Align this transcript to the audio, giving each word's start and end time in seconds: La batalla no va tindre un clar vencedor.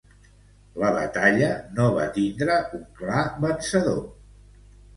La 0.83 0.89
batalla 0.95 1.49
no 1.75 1.85
va 1.99 2.07
tindre 2.17 2.57
un 2.81 2.89
clar 3.03 3.23
vencedor. 3.47 4.05